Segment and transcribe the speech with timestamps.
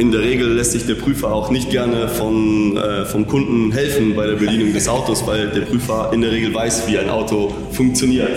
[0.00, 4.16] In der Regel lässt sich der Prüfer auch nicht gerne von, äh, vom Kunden helfen
[4.16, 7.54] bei der Bedienung des Autos, weil der Prüfer in der Regel weiß, wie ein Auto
[7.72, 8.30] funktioniert.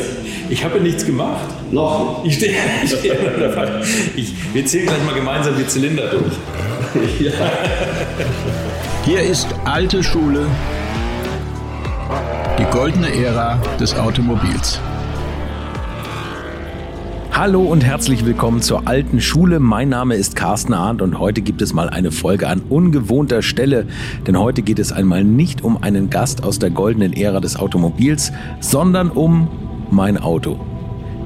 [0.49, 1.47] Ich habe nichts gemacht.
[1.71, 2.21] Noch?
[2.25, 2.51] Ich stehe,
[2.83, 3.15] ich stehe
[4.17, 6.33] ich, Wir zählen gleich mal gemeinsam die Zylinder durch.
[7.21, 7.31] ja.
[9.05, 10.45] Hier ist alte Schule,
[12.59, 14.81] die goldene Ära des Automobils.
[17.35, 19.59] Hallo und herzlich willkommen zur alten Schule.
[19.59, 23.87] Mein Name ist Carsten Arndt und heute gibt es mal eine Folge an ungewohnter Stelle,
[24.27, 28.31] denn heute geht es einmal nicht um einen Gast aus der goldenen Ära des Automobils,
[28.59, 29.49] sondern um
[29.89, 30.59] mein Auto.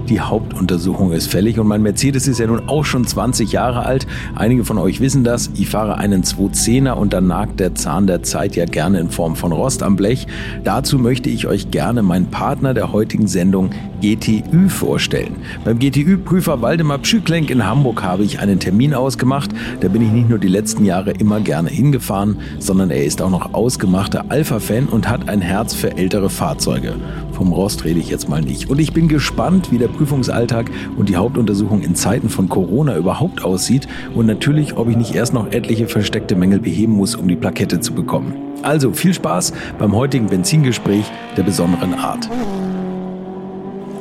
[0.10, 4.08] Die Hauptuntersuchung ist fällig und mein Mercedes ist ja nun auch schon 20 Jahre alt.
[4.36, 5.50] Einige von euch wissen das.
[5.56, 9.36] Ich fahre einen 210er und dann nagt der Zahn der Zeit ja gerne in Form
[9.36, 10.26] von Rost am Blech.
[10.64, 13.72] Dazu möchte ich euch gerne meinen Partner der heutigen Sendung
[14.02, 15.36] GTÜ vorstellen.
[15.66, 19.50] Beim GTÜ-Prüfer Waldemar Pschüklenk in Hamburg habe ich einen Termin ausgemacht.
[19.82, 23.32] Da bin ich nicht nur die letzten Jahre immer gerne hingefahren, sondern er ist auch
[23.32, 26.96] noch ausgemachter Alpha-Fan und hat ein Herz für ältere Fahrzeuge.
[27.34, 28.70] Vom Rost rede ich jetzt mal nicht.
[28.70, 33.44] Und ich bin gespannt, wie der Prüfungsalltag und die Hauptuntersuchung in Zeiten von Corona überhaupt
[33.44, 37.36] aussieht und natürlich, ob ich nicht erst noch etliche versteckte Mängel beheben muss, um die
[37.36, 38.34] Plakette zu bekommen.
[38.62, 42.30] Also viel Spaß beim heutigen Benzingespräch der besonderen Art.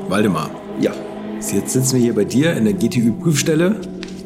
[0.09, 0.51] Waldemar.
[0.81, 0.93] Ja.
[1.37, 3.77] Jetzt sitzen wir hier bei dir in der GTÜ-Prüfstelle.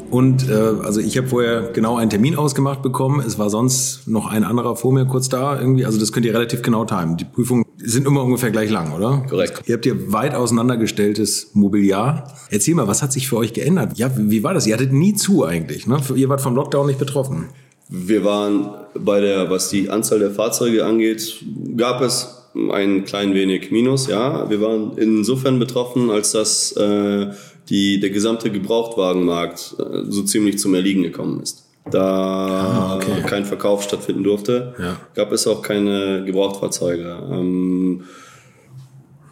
[0.09, 3.23] Und äh, also ich habe vorher genau einen Termin ausgemacht bekommen.
[3.25, 5.85] Es war sonst noch ein anderer vor mir kurz da irgendwie.
[5.85, 7.17] Also das könnt ihr relativ genau timen.
[7.17, 9.25] Die Prüfungen sind immer ungefähr gleich lang, oder?
[9.29, 9.63] Korrekt.
[9.65, 12.33] Ihr habt hier weit auseinandergestelltes Mobiliar.
[12.49, 13.97] Erzähl mal, was hat sich für euch geändert?
[13.97, 14.67] Ja, wie war das?
[14.67, 15.99] Ihr hattet nie zu eigentlich, ne?
[16.15, 17.49] Ihr wart vom Lockdown nicht betroffen.
[17.89, 21.43] Wir waren bei der, was die Anzahl der Fahrzeuge angeht,
[21.75, 24.49] gab es ein klein wenig Minus, ja.
[24.49, 27.27] Wir waren insofern betroffen, als dass äh,
[27.69, 31.65] die, der gesamte Gebrauchtwagenmarkt äh, so ziemlich zum Erliegen gekommen ist.
[31.89, 33.23] Da ah, okay.
[33.25, 34.97] kein Verkauf stattfinden durfte, ja.
[35.15, 37.17] gab es auch keine Gebrauchtfahrzeuge.
[37.31, 38.03] Ähm,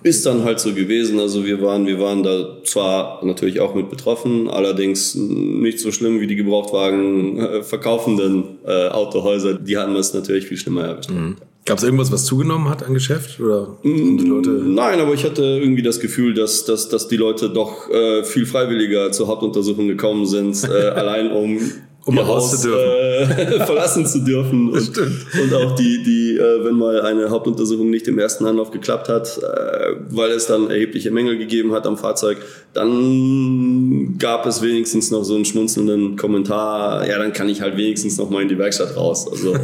[0.02, 1.20] ist dann halt so gewesen.
[1.20, 6.22] Also wir waren, wir waren da zwar natürlich auch mit betroffen, allerdings nicht so schlimm
[6.22, 9.56] wie die Gebrauchtwagen äh, verkaufenden äh, Autohäuser.
[9.56, 11.12] Die hatten das natürlich viel schlimmer erwischt.
[11.12, 11.36] Mhm.
[11.66, 13.40] Gab es irgendwas, was zugenommen hat an Geschäft?
[13.40, 14.50] Oder die Leute?
[14.50, 18.48] Nein, aber ich hatte irgendwie das Gefühl, dass, dass, dass die Leute doch äh, viel
[18.48, 21.60] freiwilliger zur Hauptuntersuchung gekommen sind, äh, allein um
[22.06, 24.70] um ihr Haus äh, verlassen zu dürfen.
[24.70, 29.10] Und, und, auch die, die äh, wenn mal eine Hauptuntersuchung nicht im ersten Anlauf geklappt
[29.10, 32.38] hat, äh, weil es dann erhebliche Mängel gegeben hat am Fahrzeug,
[32.74, 38.18] dann gab es wenigstens noch so einen schmunzelnden Kommentar, ja, dann kann ich halt wenigstens
[38.18, 39.28] noch mal in die Werkstatt raus.
[39.30, 39.56] Also.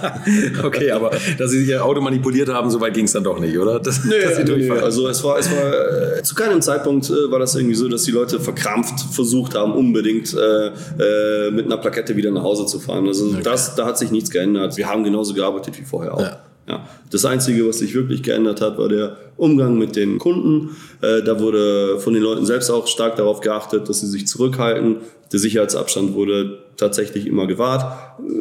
[0.64, 3.58] okay, aber dass sie ihr Auto manipuliert haben, so weit ging es dann doch nicht,
[3.58, 3.80] oder?
[3.80, 4.14] Das, nee,
[4.44, 7.88] nee also es war, es war äh, zu keinem Zeitpunkt äh, war das irgendwie so,
[7.88, 12.78] dass die Leute verkrampft versucht haben, unbedingt äh, mit einer Plakette wieder nach Hause zu
[12.78, 13.06] fahren.
[13.06, 13.40] Also okay.
[13.42, 14.76] das, da hat sich nichts geändert.
[14.76, 16.20] Wir haben genauso gearbeitet wie vorher auch.
[16.20, 16.40] Ja.
[16.68, 16.88] Ja.
[17.10, 20.70] Das Einzige, was sich wirklich geändert hat, war der Umgang mit den Kunden.
[21.02, 24.96] Äh, da wurde von den Leuten selbst auch stark darauf geachtet, dass sie sich zurückhalten.
[25.32, 27.84] Der Sicherheitsabstand wurde tatsächlich immer gewahrt.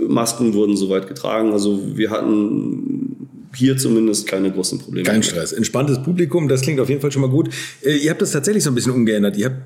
[0.08, 1.52] Masken wurden soweit getragen.
[1.52, 5.08] Also wir hatten hier zumindest keine großen Probleme.
[5.08, 5.52] Kein Stress.
[5.52, 7.50] Entspanntes Publikum, das klingt auf jeden Fall schon mal gut.
[7.82, 9.38] Äh, ihr habt das tatsächlich so ein bisschen umgeändert.
[9.38, 9.58] Ihr habt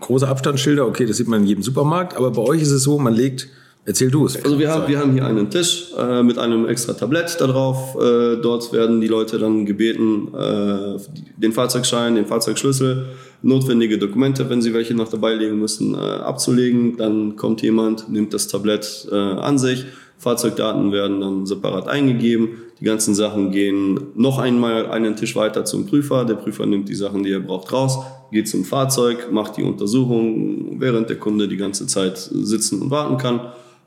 [0.00, 2.98] große Abstandsschilder, okay, das sieht man in jedem Supermarkt, aber bei euch ist es so,
[2.98, 3.48] man legt
[3.86, 4.42] Erzähl du es.
[4.42, 7.94] Also wir haben, wir haben hier einen Tisch äh, mit einem extra Tablett da drauf.
[7.96, 10.98] Äh, dort werden die Leute dann gebeten, äh,
[11.36, 13.08] den Fahrzeugschein, den Fahrzeugschlüssel,
[13.42, 16.96] notwendige Dokumente, wenn sie welche noch dabei legen müssen, äh, abzulegen.
[16.96, 19.84] Dann kommt jemand, nimmt das Tablett äh, an sich.
[20.16, 22.62] Fahrzeugdaten werden dann separat eingegeben.
[22.84, 26.26] Die ganzen Sachen gehen noch einmal einen Tisch weiter zum Prüfer.
[26.26, 27.98] Der Prüfer nimmt die Sachen, die er braucht, raus,
[28.30, 33.16] geht zum Fahrzeug, macht die Untersuchung, während der Kunde die ganze Zeit sitzen und warten
[33.16, 33.40] kann.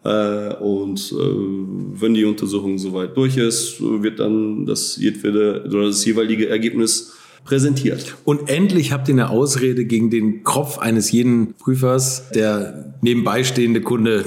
[0.03, 6.03] Äh, und äh, wenn die Untersuchung soweit durch ist, wird dann das jedwede oder das
[6.03, 7.13] jeweilige Ergebnis
[7.44, 8.18] präsentiert.
[8.25, 13.81] Und endlich habt ihr eine Ausrede gegen den Kopf eines jeden Prüfers, der nebenbei stehende
[13.81, 14.25] Kunde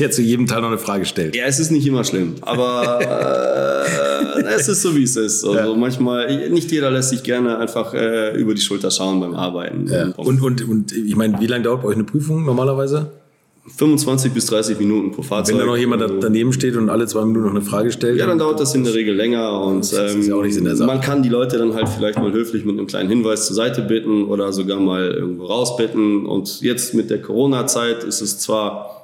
[0.00, 1.36] der zu jedem Teil noch eine Frage stellt.
[1.36, 5.44] Ja, es ist nicht immer schlimm, aber äh, es ist so, wie es ist.
[5.44, 5.74] Also ja.
[5.74, 9.86] manchmal, nicht jeder lässt sich gerne einfach äh, über die Schulter schauen beim Arbeiten.
[9.88, 10.08] Ja.
[10.16, 13.10] Und, und, und ich meine, wie lange dauert bei euch eine Prüfung normalerweise?
[13.76, 15.54] 25 bis 30 Minuten pro Fahrzeug.
[15.54, 18.18] Wenn da noch jemand daneben steht und alle zwei Minuten noch eine Frage stellt.
[18.18, 21.58] Ja, dann dauert das in der Regel länger und ähm, ja man kann die Leute
[21.58, 25.10] dann halt vielleicht mal höflich mit einem kleinen Hinweis zur Seite bitten oder sogar mal
[25.10, 26.26] irgendwo rausbitten.
[26.26, 28.99] Und jetzt mit der Corona-Zeit ist es zwar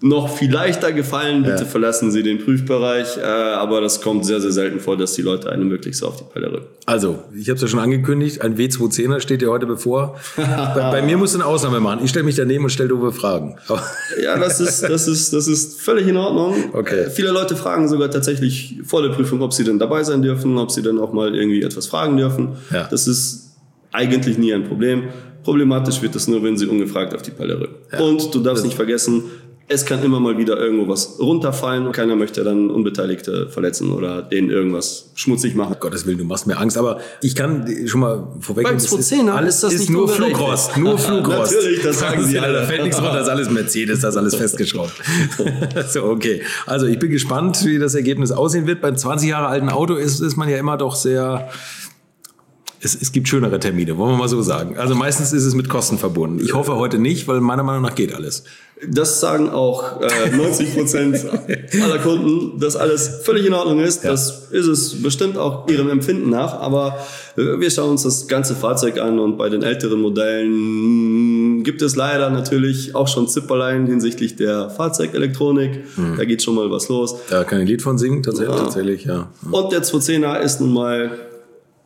[0.00, 1.42] noch viel leichter gefallen.
[1.42, 1.64] Bitte Ja.
[1.64, 3.16] verlassen Sie den Prüfbereich.
[3.16, 6.16] Äh, aber das kommt sehr, sehr selten vor, dass die Leute einem wirklich so auf
[6.16, 6.66] die Pelle rücken.
[6.86, 10.16] Also, ich habe es ja schon angekündigt, ein W210er steht dir heute bevor.
[10.36, 12.00] bei, bei mir musst du eine Ausnahme machen.
[12.04, 13.56] Ich stelle mich daneben und stelle doofe Fragen.
[14.22, 16.54] Ja, das ist, das ist, das ist völlig in Ordnung.
[16.72, 17.00] Okay.
[17.04, 20.56] Äh, Viele Leute fragen sogar tatsächlich vor der Prüfung, ob sie denn dabei sein dürfen,
[20.58, 22.50] ob sie dann auch mal irgendwie etwas fragen dürfen.
[22.72, 22.86] Ja.
[22.90, 23.56] Das ist
[23.92, 25.04] eigentlich nie ein Problem.
[25.42, 27.74] Problematisch wird es nur, wenn sie ungefragt auf die Pelle rücken.
[28.02, 29.24] Und du darfst nicht vergessen,
[29.66, 31.90] es kann immer mal wieder irgendwo was runterfallen.
[31.92, 35.76] Keiner möchte dann Unbeteiligte verletzen oder denen irgendwas schmutzig machen.
[35.80, 36.76] Gottes Willen, du machst mir Angst.
[36.76, 38.64] Aber ich kann schon mal vorweg.
[38.64, 40.08] Beim das 210er alles ist das ist nur.
[40.08, 41.54] Flugrost, nur Flugrost.
[41.54, 42.60] Natürlich, das sagen sie ja, alle.
[42.60, 44.92] Da fällt nichts runter, das ist alles Mercedes, das ist alles festgeschraubt.
[45.88, 46.42] so, okay.
[46.66, 48.82] Also ich bin gespannt, wie das Ergebnis aussehen wird.
[48.82, 51.48] Beim 20 Jahre alten Auto ist, ist man ja immer doch sehr
[52.84, 54.76] es, es gibt schönere Termine, wollen wir mal so sagen.
[54.78, 56.40] Also meistens ist es mit Kosten verbunden.
[56.44, 58.44] Ich hoffe heute nicht, weil meiner Meinung nach geht alles.
[58.86, 61.24] Das sagen auch äh, 90 Prozent
[61.82, 64.04] aller Kunden, dass alles völlig in Ordnung ist.
[64.04, 64.10] Ja.
[64.10, 66.60] Das ist es bestimmt auch ihrem Empfinden nach.
[66.60, 66.98] Aber
[67.36, 71.80] äh, wir schauen uns das ganze Fahrzeug an und bei den älteren Modellen mh, gibt
[71.82, 75.84] es leider natürlich auch schon Zipperlein hinsichtlich der Fahrzeugelektronik.
[76.18, 77.14] Da geht schon mal was los.
[77.30, 78.62] Da kann ich ein Lied von singen, tatsächlich, Ja.
[78.64, 79.28] tatsächlich ja.
[79.50, 81.10] Und der 210er ist nun mal,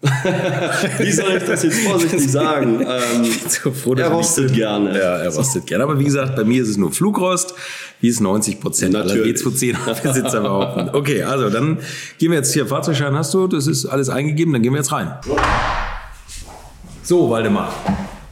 [0.00, 2.81] wie soll ich das jetzt vorsichtig sagen?
[2.89, 4.97] Ähm, So froh, er rostet gerne.
[4.97, 5.83] Ja, er rostet gerne.
[5.85, 7.55] Aber wie gesagt, bei mir ist es nur Flugrost,
[8.00, 9.43] wie es 90 Prozent aller Natürlich.
[9.43, 10.91] W210-Besitzer behaupten.
[10.93, 11.79] Okay, also dann
[12.19, 14.93] gehen wir jetzt hier, Fahrzeugschein hast du, das ist alles eingegeben, dann gehen wir jetzt
[14.93, 15.12] rein.
[17.03, 17.73] So, Waldemar,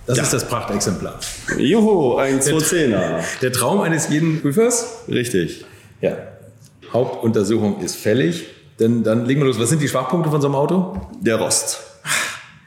[0.06, 1.18] das ist das Prachtexemplar.
[1.58, 3.20] Juhu, ein 210er.
[3.42, 5.02] Der Traum eines jeden Prüfers?
[5.08, 5.64] Richtig.
[6.00, 6.16] Ja.
[6.92, 8.44] Hauptuntersuchung ist fällig.
[8.78, 9.58] Denn dann legen wir los.
[9.58, 11.00] Was sind die Schwachpunkte von so einem Auto?
[11.20, 11.80] Der Rost.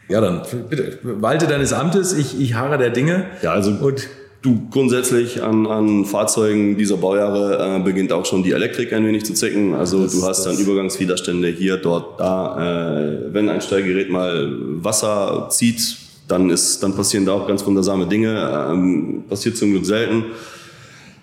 [0.07, 3.27] Ja, dann bitte, walte deines Amtes, ich, ich harre der Dinge.
[3.43, 4.09] Ja, also Und
[4.41, 9.25] Du, grundsätzlich an, an Fahrzeugen dieser Baujahre äh, beginnt auch schon die Elektrik ein wenig
[9.25, 9.73] zu zicken.
[9.73, 13.01] Also du hast dann Übergangswiderstände hier, dort, da.
[13.01, 14.49] Äh, wenn ein Steuergerät mal
[14.81, 15.97] Wasser zieht,
[16.29, 18.69] dann, ist, dann passieren da auch ganz wundersame Dinge.
[18.71, 20.23] Ähm, passiert zum Glück selten.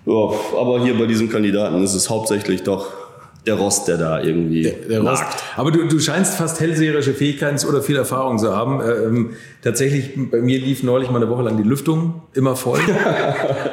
[0.04, 0.30] Ja,
[0.60, 3.05] aber hier bei diesem Kandidaten ist es hauptsächlich doch
[3.46, 5.22] der Rost, der da irgendwie Der Rost.
[5.22, 5.43] nagt.
[5.56, 8.81] Aber du, du scheinst fast hellseherische Fähigkeiten oder viel Erfahrung zu haben.
[8.81, 9.31] Ähm,
[9.62, 12.81] tatsächlich, bei mir lief neulich mal eine Woche lang die Lüftung immer voll.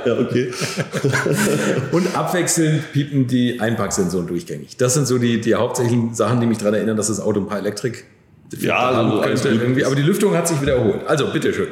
[0.06, 0.52] Ja, okay.
[1.92, 4.76] und abwechselnd piepen die Einparksensoren durchgängig.
[4.78, 7.48] Das sind so die, die hauptsächlichen Sachen, die mich daran erinnern, dass das Auto ein
[7.48, 8.04] paar Elektrik
[8.60, 8.90] Ja,
[9.22, 9.86] also irgendwie.
[9.86, 11.08] Aber die Lüftung hat sich wieder erholt.
[11.08, 11.68] Also, bitteschön.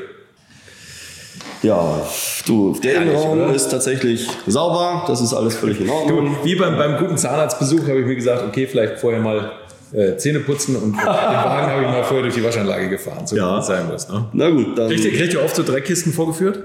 [1.64, 2.02] Ja,
[2.48, 3.54] du, der Innenraum oder?
[3.54, 6.36] ist tatsächlich sauber, das ist alles völlig in Du, Ordnung.
[6.44, 9.52] wie beim, beim guten Zahnarztbesuch habe ich mir gesagt, okay, vielleicht vorher mal
[9.94, 13.36] äh, Zähne putzen und den Wagen habe ich mal vorher durch die Waschanlage gefahren, so
[13.36, 13.56] Ja.
[13.58, 14.10] wie es sein muss.
[14.10, 14.26] Ne?
[14.34, 14.88] Na gut, dann.
[14.90, 16.64] Kriegt ihr, kriegt ihr oft so Dreckkisten vorgeführt?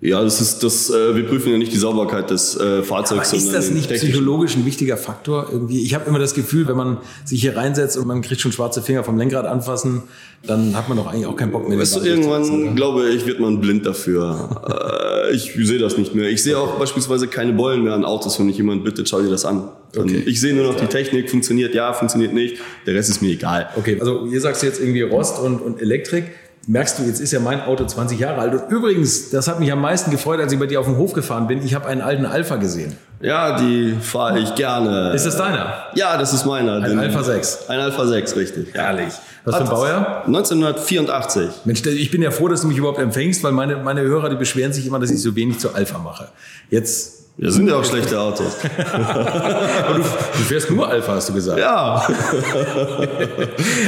[0.00, 0.90] Ja, das ist das.
[0.90, 4.54] Äh, wir prüfen ja nicht die Sauberkeit des äh, Fahrzeugs, Aber ist das nicht psychologisch
[4.54, 5.48] ein wichtiger Faktor?
[5.50, 5.82] Irgendwie?
[5.82, 8.82] Ich habe immer das Gefühl, wenn man sich hier reinsetzt und man kriegt schon schwarze
[8.82, 10.02] Finger vom Lenkrad anfassen,
[10.46, 11.78] dann hat man doch eigentlich auch keinen Bock mehr.
[11.78, 12.72] Weißt du, irgendwann oder?
[12.72, 15.24] glaube ich, wird man blind dafür.
[15.30, 16.28] äh, ich sehe das nicht mehr.
[16.28, 19.30] Ich sehe auch beispielsweise keine Bollen mehr an Autos, wenn mich jemand bittet, schau dir
[19.30, 19.70] das an.
[19.96, 20.22] Okay.
[20.26, 22.58] Ich sehe nur noch die Technik, funktioniert ja, funktioniert nicht.
[22.84, 23.70] Der Rest ist mir egal.
[23.76, 26.24] Okay, also ihr sagst jetzt irgendwie Rost und, und Elektrik.
[26.68, 28.54] Merkst du, jetzt ist ja mein Auto 20 Jahre alt.
[28.54, 31.12] Und übrigens, das hat mich am meisten gefreut, als ich bei dir auf dem Hof
[31.12, 31.64] gefahren bin.
[31.64, 32.96] Ich habe einen alten Alpha gesehen.
[33.20, 35.12] Ja, die fahre ich gerne.
[35.14, 35.84] Ist das deiner?
[35.94, 36.82] ja, das ist meiner.
[36.82, 37.68] Ein Alpha 6.
[37.68, 38.74] Ein Alpha 6, richtig.
[38.74, 39.14] Herrlich.
[39.44, 40.24] Was für ein Baujahr?
[40.26, 41.50] 1984.
[41.64, 44.36] Mensch, ich bin ja froh, dass du mich überhaupt empfängst, weil meine, meine Hörer, die
[44.36, 46.28] beschweren sich immer, dass ich so wenig zu Alpha mache.
[46.68, 48.56] Jetzt, Ja, sind ja auch schlechte Autos.
[48.92, 51.58] aber du, du fährst nur Alpha, hast du gesagt.
[51.58, 52.06] Ja.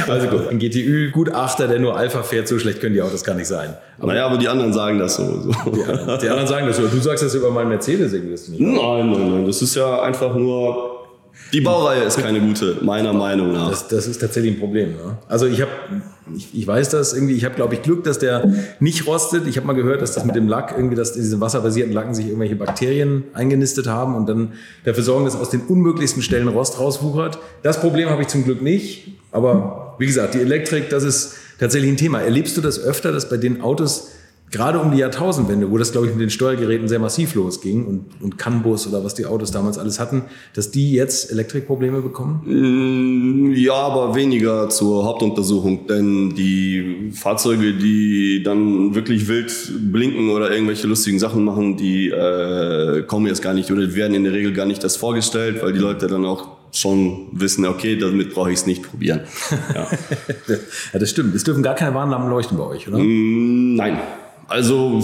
[0.07, 3.47] Also gut, ein GTÜ-Gutachter, der nur Alpha fährt, so schlecht können die Autos gar nicht
[3.47, 3.75] sein.
[3.97, 5.23] naja, aber die anderen sagen das so.
[5.23, 5.51] so.
[5.71, 5.83] Die,
[6.21, 6.87] die anderen sagen das so.
[6.87, 8.63] Du sagst das über meinen Mercedes irgendwie.
[8.63, 9.45] Nein, nein, nein.
[9.45, 10.88] Das ist ja einfach nur.
[11.51, 13.69] Die Baureihe ist keine gute, meiner Meinung nach.
[13.69, 14.91] Das, das ist tatsächlich ein Problem.
[14.91, 15.17] Ne?
[15.27, 15.71] Also ich habe,
[16.35, 19.47] ich, ich weiß das irgendwie, ich habe glaube ich Glück, dass der nicht rostet.
[19.47, 22.27] Ich habe mal gehört, dass das mit dem Lack irgendwie, dass diese wasserbasierten Lacken sich
[22.27, 24.53] irgendwelche Bakterien eingenistet haben und dann
[24.85, 27.39] dafür sorgen, dass aus den unmöglichsten Stellen Rost rauswuchert.
[27.63, 29.13] Das Problem habe ich zum Glück nicht.
[29.31, 32.21] Aber wie gesagt, die Elektrik, das ist tatsächlich ein Thema.
[32.21, 34.11] Erlebst du das öfter, dass bei den Autos
[34.51, 38.05] gerade um die Jahrtausendwende, wo das, glaube ich, mit den Steuergeräten sehr massiv losging und,
[38.21, 42.41] und CAN-Bus oder was die Autos damals alles hatten, dass die jetzt Elektrikprobleme bekommen?
[42.45, 49.51] Mm, Ja, aber weniger zur Hauptuntersuchung, denn die Fahrzeuge, die dann wirklich wild
[49.91, 54.23] blinken oder irgendwelche lustigen Sachen machen, die äh, kommen jetzt gar nicht oder werden in
[54.23, 58.33] der Regel gar nicht das vorgestellt, weil die Leute dann auch schon wissen, okay, damit
[58.33, 59.21] brauche ich es nicht probieren.
[59.73, 59.87] Ja.
[60.93, 61.35] Ja, das stimmt.
[61.35, 62.97] Es dürfen gar keine Warnlampen leuchten bei euch, oder?
[62.99, 63.99] Mm, Nein.
[64.49, 65.01] Also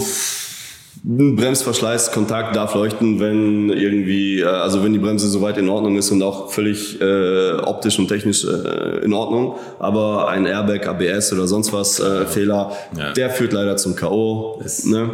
[1.08, 6.10] ein Bremsverschleißkontakt darf leuchten, wenn irgendwie, äh, also wenn die Bremse soweit in Ordnung ist
[6.10, 9.54] und auch völlig äh, optisch und technisch äh, in Ordnung.
[9.78, 13.12] Aber ein Airbag, ABS oder sonst was äh, Fehler, ja.
[13.12, 14.60] der führt leider zum K.O.
[14.84, 15.10] Ne?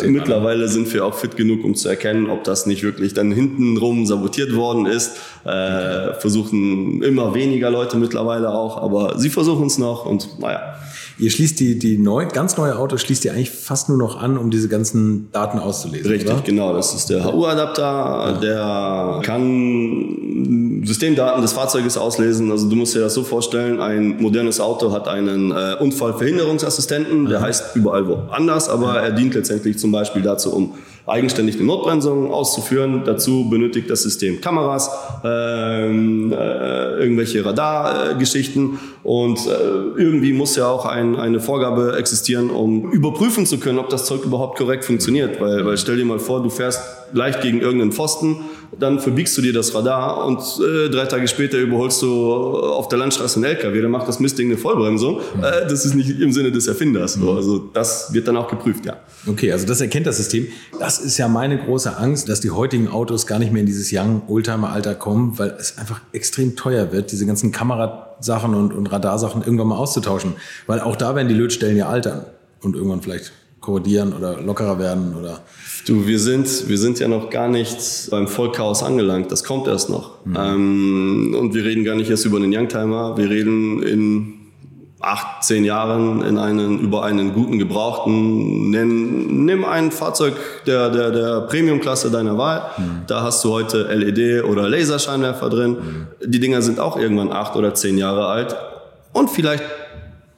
[0.00, 3.30] Äh, mittlerweile sind wir auch fit genug, um zu erkennen, ob das nicht wirklich dann
[3.30, 5.16] hintenrum sabotiert worden ist.
[5.44, 10.74] Äh, versuchen immer weniger Leute mittlerweile auch, aber sie versuchen es noch und naja.
[11.18, 14.38] Ihr schließt die, die neu, ganz neue Autos schließt ihr eigentlich fast nur noch an,
[14.38, 16.10] um diese ganzen Daten auszulesen.
[16.10, 16.42] Richtig, oder?
[16.42, 16.72] genau.
[16.72, 22.52] Das ist der HU-Adapter, der kann Systemdaten des Fahrzeuges auslesen.
[22.52, 27.40] Also du musst dir das so vorstellen, ein modernes Auto hat einen äh, Unfallverhinderungsassistenten, der
[27.40, 27.44] mhm.
[27.44, 30.74] heißt überall woanders, aber er dient letztendlich zum Beispiel dazu, um
[31.08, 33.02] eigenständig eine Notbremsung auszuführen.
[33.04, 34.90] Dazu benötigt das System Kameras,
[35.24, 42.90] ähm, äh, irgendwelche Radargeschichten und äh, irgendwie muss ja auch ein, eine Vorgabe existieren, um
[42.92, 45.40] überprüfen zu können, ob das Zeug überhaupt korrekt funktioniert.
[45.40, 46.80] Weil, weil stell dir mal vor, du fährst
[47.12, 48.36] leicht gegen irgendeinen Pfosten
[48.78, 52.98] dann verbiegst du dir das Radar und äh, drei Tage später überholst du auf der
[52.98, 55.16] Landstraße einen LKW, dann macht das Mistding eine Vollbremsung.
[55.16, 55.42] Mhm.
[55.42, 57.14] Äh, das ist nicht im Sinne des Erfinders.
[57.14, 57.32] So.
[57.32, 58.98] Also das wird dann auch geprüft, ja.
[59.26, 60.48] Okay, also das erkennt das System.
[60.78, 63.90] Das ist ja meine große Angst, dass die heutigen Autos gar nicht mehr in dieses
[63.92, 69.42] Young Oldtimer-Alter kommen, weil es einfach extrem teuer wird, diese ganzen Kamerasachen und, und Radarsachen
[69.42, 70.34] irgendwann mal auszutauschen.
[70.66, 72.24] Weil auch da werden die Lötstellen ja altern
[72.62, 75.40] und irgendwann vielleicht korrodieren oder lockerer werden oder
[75.88, 79.32] Du, wir sind, wir sind ja noch gar nicht beim Vollchaos angelangt.
[79.32, 80.22] Das kommt erst noch.
[80.26, 80.36] Mhm.
[80.36, 83.16] Ähm, und wir reden gar nicht erst über einen Youngtimer.
[83.16, 84.37] Wir reden in
[85.08, 88.70] acht, zehn Jahren in einen, über einen guten Gebrauchten.
[88.70, 90.34] Nenn, nimm ein Fahrzeug
[90.66, 92.62] der, der, der Premium-Klasse deiner Wahl.
[92.76, 93.02] Mhm.
[93.06, 95.70] Da hast du heute LED oder Laserscheinwerfer drin.
[95.70, 96.06] Mhm.
[96.30, 98.54] Die Dinger sind auch irgendwann acht oder zehn Jahre alt.
[99.12, 99.64] Und vielleicht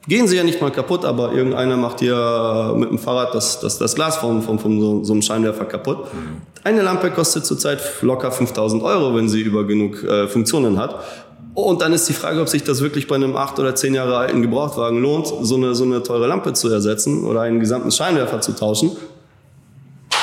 [0.07, 3.77] gehen sie ja nicht mal kaputt, aber irgendeiner macht hier mit dem Fahrrad das, das,
[3.77, 6.13] das Glas von, von, von so, so einem Scheinwerfer kaputt.
[6.13, 6.41] Mhm.
[6.63, 11.03] Eine Lampe kostet zurzeit locker 5000 Euro, wenn sie über genug äh, Funktionen hat.
[11.53, 14.17] Und dann ist die Frage, ob sich das wirklich bei einem acht oder zehn Jahre
[14.17, 18.39] alten Gebrauchtwagen lohnt, so eine, so eine teure Lampe zu ersetzen oder einen gesamten Scheinwerfer
[18.41, 18.91] zu tauschen.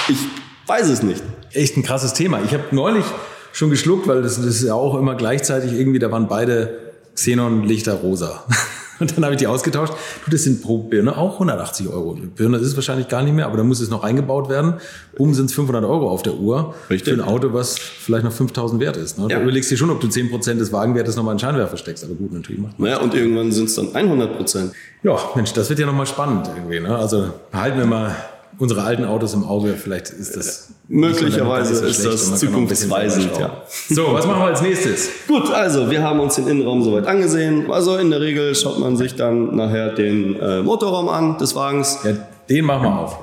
[0.08, 0.18] Ich
[0.66, 1.22] weiß es nicht.
[1.52, 2.40] Echt ein krasses Thema.
[2.44, 3.04] Ich habe neulich
[3.52, 6.78] schon geschluckt, weil das, das ist ja auch immer gleichzeitig irgendwie, da waren beide
[7.14, 8.44] Xenon-Lichter rosa.
[9.00, 9.92] Und dann habe ich die ausgetauscht.
[10.24, 12.14] Du, das sind pro Birne auch 180 Euro.
[12.14, 14.74] Die Birne ist es wahrscheinlich gar nicht mehr, aber da muss es noch eingebaut werden.
[15.16, 16.74] Boom, sind es 500 Euro auf der Uhr.
[16.90, 17.14] Richtig.
[17.14, 19.18] Für ein Auto, was vielleicht noch 5000 wert ist.
[19.18, 19.26] Ne?
[19.28, 19.36] Ja.
[19.36, 22.04] Da überlegst du dir schon, ob du 10% des Wagenwertes nochmal in Scheinwerfer steckst.
[22.04, 24.70] Aber gut, natürlich macht man Naja, und irgendwann sind es dann 100%.
[25.02, 26.80] Ja, Mensch, das wird ja nochmal spannend irgendwie.
[26.80, 26.96] Ne?
[26.96, 28.16] Also behalten wir mal
[28.58, 29.74] unsere alten Autos im Auge.
[29.74, 30.70] Vielleicht ist das.
[30.88, 33.62] Möglicherweise so ist das zukunftsweisend, ja.
[33.88, 35.10] So, was machen wir als nächstes?
[35.26, 37.70] Gut, also wir haben uns den Innenraum soweit angesehen.
[37.70, 41.98] Also in der Regel schaut man sich dann nachher den äh, Motorraum an des Wagens.
[42.04, 42.12] Ja,
[42.48, 43.18] den machen wir auf.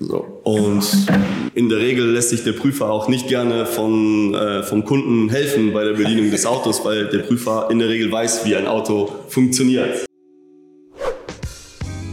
[0.00, 0.40] So.
[0.42, 0.84] Und
[1.54, 5.72] in der Regel lässt sich der Prüfer auch nicht gerne von, äh, vom Kunden helfen
[5.72, 9.10] bei der Bedienung des Autos, weil der Prüfer in der Regel weiß, wie ein Auto
[9.28, 10.04] funktioniert.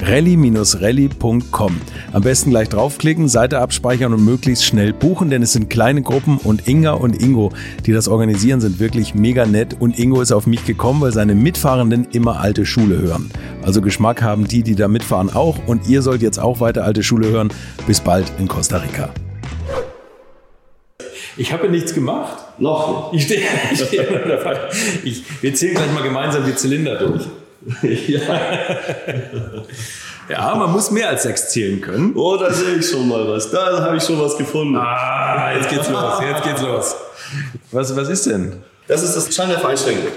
[0.00, 1.80] rally-rally.com.
[2.12, 6.38] Am besten gleich draufklicken, Seite abspeichern und möglichst schnell buchen, denn es sind kleine Gruppen
[6.38, 7.52] und Inga und Ingo,
[7.86, 11.34] die das organisieren, sind wirklich mega nett und Ingo ist auf mich gekommen, weil seine
[11.34, 13.30] Mitfahrenden immer alte Schule hören.
[13.62, 17.02] Also Geschmack haben die, die da mitfahren auch und ihr sollt jetzt auch weiter alte
[17.02, 17.48] Schule hören.
[17.86, 19.10] Bis bald in Costa Rica.
[21.36, 22.36] Ich habe nichts gemacht.
[22.58, 24.08] Noch Ich stehe, ich stehe
[25.40, 27.24] wir zählen gleich mal gemeinsam die Zylinder durch.
[27.82, 28.20] ja.
[30.28, 32.12] Ja, man muss mehr als sechs zählen können.
[32.14, 33.50] Oh, da sehe ich schon mal was.
[33.50, 34.76] Da habe ich schon was gefunden.
[34.76, 36.96] Ah, jetzt geht's los, jetzt geht's los.
[37.72, 38.62] Was, was ist denn?
[38.86, 40.12] Das ist das Scheinwerfer-Einschränkung.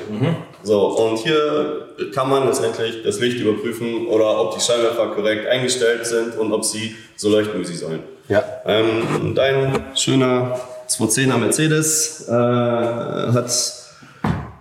[0.64, 6.06] So, und hier kann man letztendlich das Licht überprüfen oder ob die Scheinwerfer korrekt eingestellt
[6.06, 8.00] sind und ob sie so leuchten, wie sie sollen.
[8.28, 8.44] Ja.
[8.66, 13.52] Ähm, dein schöner 210er Mercedes äh, hat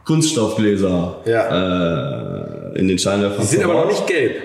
[0.05, 3.41] Kunststoffgläser äh, in den Scheinwerfern.
[3.41, 4.37] Die sind aber noch nicht gelb.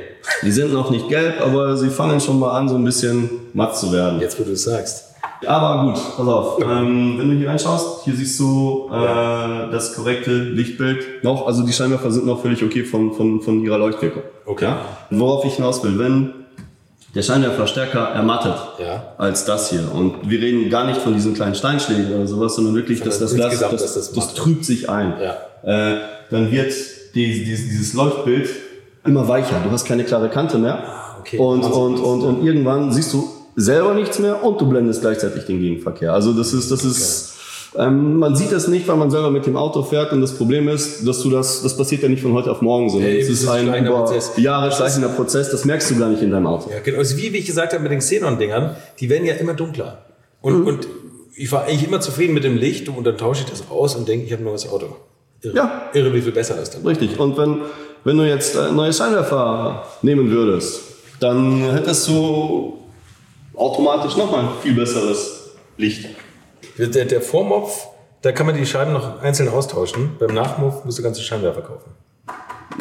[0.43, 3.77] Die sind noch nicht gelb, aber sie fangen schon mal an, so ein bisschen matt
[3.77, 4.19] zu werden.
[4.19, 5.15] Jetzt, wo du es sagst.
[5.45, 6.61] Aber gut, pass auf.
[6.61, 11.45] Ähm, wenn du hier reinschaust, hier siehst du äh, das korrekte Lichtbild noch.
[11.45, 14.23] Also die Scheinwerfer sind noch völlig okay von, von, von ihrer Leuchtwirkung.
[14.45, 14.65] Okay.
[14.65, 14.79] Ja?
[15.11, 16.33] Worauf ich hinaus will, wenn
[17.13, 19.13] der Scheinwerfer stärker ermattet Ja.
[19.17, 19.89] als das hier.
[19.93, 23.35] Und wir reden gar nicht von diesen kleinen Steinschlägen oder sowas, sondern wirklich, dass das
[23.35, 25.13] das, das das, matt trübt sich ein.
[25.21, 25.93] Ja.
[25.93, 26.73] Äh, dann wird
[27.15, 28.49] die, die, dieses Leuchtbild
[29.05, 29.61] immer weicher.
[29.63, 30.83] Du hast keine klare Kante mehr.
[30.85, 31.37] Ah, okay.
[31.37, 31.81] Und, Wahnsinn.
[31.81, 36.13] und, und, und irgendwann siehst du selber nichts mehr und du blendest gleichzeitig den Gegenverkehr.
[36.13, 37.35] Also das ist, das ist,
[37.77, 40.67] ähm, man sieht das nicht, weil man selber mit dem Auto fährt und das Problem
[40.67, 43.41] ist, dass du das, das passiert ja nicht von heute auf morgen, sondern es das
[43.41, 44.31] ist ein über Prozess.
[44.37, 46.69] Jahre schleichender Prozess, das merkst du gar nicht in deinem Auto.
[46.69, 46.97] Ja, genau.
[46.97, 50.05] Also wie, wie ich gesagt habe mit den Xenon-Dingern, die werden ja immer dunkler.
[50.41, 50.87] Und, und
[51.35, 54.07] ich war eigentlich immer zufrieden mit dem Licht und dann tausche ich das aus und
[54.07, 54.95] denke, ich habe ein neues Auto.
[55.45, 55.89] Irre, Ja.
[55.93, 56.85] irre wie viel besser das dann.
[56.85, 57.17] Richtig.
[57.19, 57.61] Und wenn,
[58.03, 60.81] wenn du jetzt neue Scheinwerfer nehmen würdest,
[61.19, 62.79] dann hättest du
[63.55, 66.07] automatisch nochmal ein viel besseres Licht.
[66.77, 67.87] Der, der Vormopf,
[68.21, 70.11] da kann man die Scheiben noch einzeln austauschen.
[70.19, 71.91] Beim Nachmopf musst du ganze Scheinwerfer kaufen.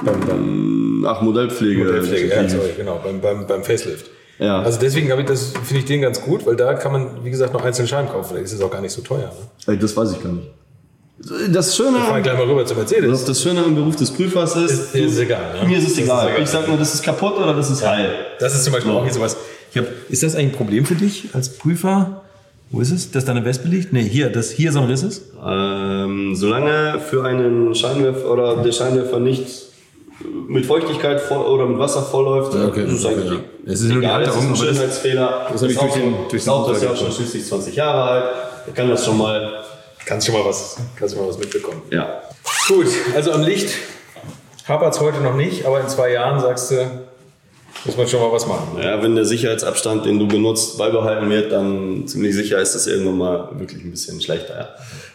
[0.04, 1.84] Beim, beim Ach, Modellpflege.
[1.84, 4.10] Modellpflege, ja, sorry, genau, beim, beim, beim Facelift.
[4.38, 4.62] Ja.
[4.62, 7.30] Also deswegen habe ich das, finde ich den ganz gut, weil da kann man, wie
[7.30, 8.30] gesagt, noch einzelne Scheiben kaufen.
[8.30, 9.30] Vielleicht ist es auch gar nicht so teuer.
[9.66, 9.72] Ne?
[9.74, 10.48] Ey, Das weiß ich gar nicht.
[11.18, 13.08] Das Schöne, Fahr ich gleich mal rüber zu Mercedes.
[13.10, 15.68] das, das Schöne am Beruf des Prüfers ist, Ist- ist egal, ne?
[15.68, 16.28] mir ist es Das ist egal.
[16.30, 16.42] egal.
[16.42, 18.10] Ich sag nur, das ist kaputt oder das ist heil.
[18.40, 18.98] Das ist zum Beispiel So.
[18.98, 19.36] auch hier sowas.
[19.70, 22.22] Ich hab, ist das eigentlich ein Problem für dich als Prüfer?
[22.70, 23.12] Wo ist es?
[23.12, 23.92] Dass da eine Wespe liegt?
[23.92, 25.22] Nee, hier, dass hier so ein Riss ist?
[25.46, 29.46] Ähm, solange für einen Scheinwerfer oder der Scheinwerfer nicht
[30.48, 32.84] mit Feuchtigkeit voll, oder mit Wasser vollläuft, Ja, okay.
[32.86, 33.40] ist es eigentlich Ja.
[33.66, 34.22] Es ist nur die egal.
[34.22, 35.46] Es ist ein das- Schönheitsfehler.
[35.52, 37.46] das hab ich Auto- durch den- durch das den Auto ist ja auch schon schließlich
[37.46, 38.24] 20 Jahre alt.
[38.66, 39.62] Da kann das schon mal,
[40.06, 41.82] Kannst schon mal was, kannst du mal was mitbekommen.
[41.90, 42.20] ja.
[42.68, 43.70] Gut, also am Licht
[44.66, 46.76] hapert es heute noch nicht, aber in zwei Jahren sagst du,
[47.84, 48.78] muss man schon mal was machen.
[48.82, 53.18] Ja, wenn der Sicherheitsabstand, den du benutzt, beibehalten wird, dann ziemlich sicher ist das irgendwann
[53.18, 54.56] mal wirklich ein bisschen schlechter.
[54.58, 54.68] Ja.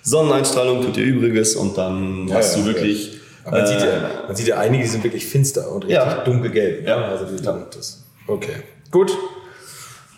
[0.03, 3.17] Sonneneinstrahlung tut ihr Übriges und dann hast ja, du wirklich.
[3.45, 5.95] Aber man, sieht äh, ja, man sieht ja einige, die sind wirklich finster und richtig
[5.95, 6.23] Ja.
[6.23, 6.83] dunkelgelb.
[6.83, 6.87] ne?
[6.89, 6.97] Ja.
[7.05, 8.57] Also die, das, okay,
[8.91, 9.11] gut.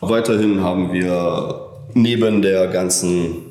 [0.02, 3.51] Weiterhin haben wir neben der ganzen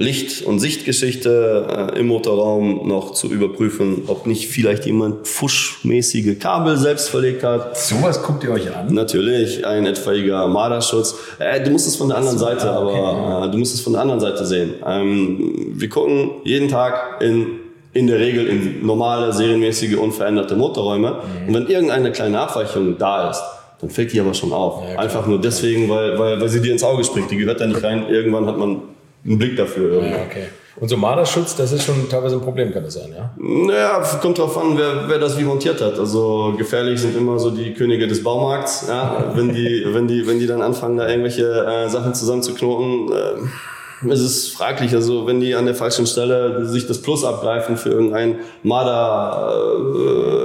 [0.00, 6.78] Licht- und Sichtgeschichte äh, im Motorraum noch zu überprüfen, ob nicht vielleicht jemand fuschmäßige Kabel
[6.78, 7.76] selbst verlegt hat.
[7.76, 8.94] Sowas guckt ihr euch an?
[8.94, 11.16] Natürlich ein etwaiger Marderschutz.
[11.38, 14.00] Äh, du musst es von der anderen Seite, aber äh, du musst es von der
[14.00, 14.72] anderen Seite sehen.
[14.86, 17.58] Ähm, wir gucken jeden Tag in
[17.92, 21.22] in der Regel in normale, serienmäßige, unveränderte Motorräume.
[21.48, 23.42] Und wenn irgendeine kleine Abweichung da ist,
[23.80, 24.84] dann fällt die aber schon auf.
[24.88, 24.96] Ja.
[24.96, 27.32] Einfach nur deswegen, weil, weil, weil sie dir ins Auge springt.
[27.32, 28.06] Die gehört da nicht rein.
[28.08, 28.82] Irgendwann hat man
[29.24, 29.92] einen Blick dafür.
[29.92, 30.12] Irgendwie.
[30.12, 30.44] Ja, okay.
[30.76, 33.30] Und so Marderschutz, das ist schon teilweise ein Problem, kann das sein, ja?
[33.36, 35.98] Naja, kommt drauf an, wer, wer das wie montiert hat.
[35.98, 38.86] Also gefährlich sind immer so die Könige des Baumarkts.
[38.88, 39.30] Ja?
[39.34, 44.20] Wenn, die, wenn, die, wenn die dann anfangen, da irgendwelche äh, Sachen zusammenzuknoten, äh, ist
[44.20, 44.94] es fraglich.
[44.94, 49.52] Also wenn die an der falschen Stelle sich das Plus abgreifen für irgendein Marder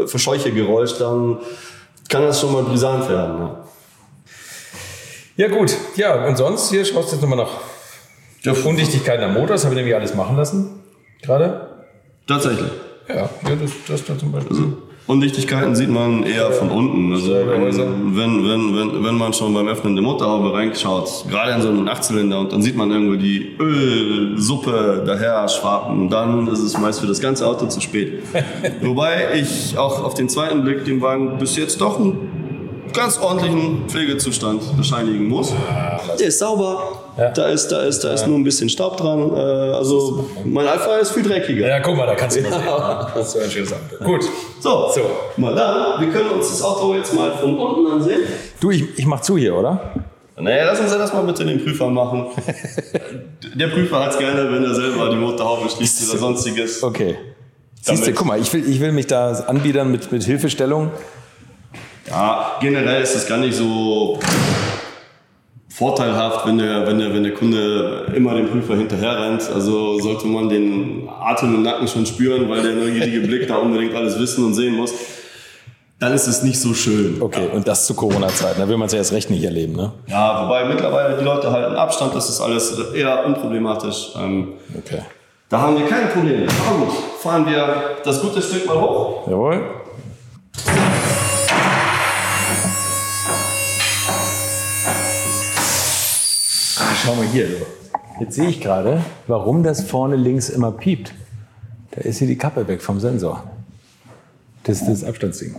[0.03, 1.37] äh, dann
[2.09, 3.39] kann das schon mal brisant werden.
[3.39, 3.63] Ja.
[5.37, 5.75] Ja, gut.
[5.95, 7.51] Ja, und sonst, hier schaust du jetzt nochmal nach
[8.53, 9.49] Undichtigkeiten am Motor.
[9.49, 10.83] Das habe ich nämlich alles machen lassen.
[11.21, 11.67] Gerade.
[12.27, 12.71] Tatsächlich.
[13.07, 13.29] Ja, ja
[13.61, 14.73] das, das da zum Beispiel.
[15.07, 17.13] Undichtigkeiten sieht man eher von unten.
[17.13, 21.69] Also wenn, wenn, wenn, wenn man schon beim Öffnen der Motorhaube reinschaut, gerade in so
[21.69, 27.01] einen Achtzylinder und dann sieht man irgendwo die Ölsuppe daher schwappen, dann ist es meist
[27.01, 28.23] für das ganze Auto zu spät.
[28.81, 32.44] Wobei ich auch auf den zweiten Blick dem Wagen bis jetzt doch ein
[32.95, 35.53] ganz ordentlichen Pflegezustand bescheinigen muss.
[36.19, 37.01] Der ist sauber.
[37.33, 39.31] Da ist, da ist, da ist nur ein bisschen Staub dran.
[39.33, 41.67] Äh, also mein Alpha ist viel dreckiger.
[41.67, 42.61] Ja, guck mal, da kannst du mal sehen.
[43.15, 43.73] Das ist so ein schönes.
[44.03, 44.23] Gut.
[44.59, 45.01] So, So.
[45.37, 46.01] mal dann.
[46.01, 48.21] Wir können uns das Auto jetzt mal von unten ansehen.
[48.59, 49.93] Du, ich, ich mach zu hier, oder?
[50.37, 52.25] Naja, lass uns ja das mal bitte den Prüfer machen.
[53.55, 56.83] Der Prüfer hat es gerne, wenn er selber die Motorhaube schließt oder sonstiges.
[56.83, 57.15] Okay.
[57.81, 60.91] Siehst du, guck mal, ich will, ich will mich da anbiedern mit, mit Hilfestellung.
[62.07, 64.19] Ja, generell ist es gar nicht so
[65.69, 69.49] vorteilhaft, wenn der, wenn der, wenn der Kunde immer dem Prüfer hinterher rennt.
[69.53, 73.93] Also sollte man den Atem im Nacken schon spüren, weil der neugierige Blick da unbedingt
[73.95, 74.93] alles wissen und sehen muss.
[75.99, 77.21] Dann ist es nicht so schön.
[77.21, 79.93] Okay, und das zu Corona-Zeiten, da will man es ja erst recht nicht erleben, ne?
[80.07, 84.09] Ja, wobei mittlerweile die Leute halten Abstand, das ist alles eher unproblematisch.
[84.21, 84.99] Ähm, Okay.
[85.49, 86.47] da haben wir keine Probleme.
[86.69, 89.25] Aber gut, fahren wir das gute Stück mal hoch.
[89.27, 89.61] Jawohl.
[97.05, 97.47] Schau mal hier.
[98.19, 101.13] Jetzt sehe ich gerade, warum das vorne links immer piept.
[101.91, 103.43] Da ist hier die Kappe weg vom Sensor.
[104.63, 105.55] Das ist das Abstandsding.